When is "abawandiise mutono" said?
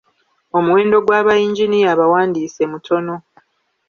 1.95-3.15